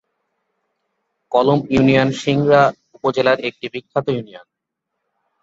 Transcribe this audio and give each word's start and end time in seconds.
কলম 1.31 1.59
ইউনিয়ন 1.69 2.09
সিংড়া 2.21 2.61
উপজেলার 2.95 3.37
একটি 3.39 3.65
বিখ্যাত 3.73 4.05
ইউনিয়ন। 4.09 4.45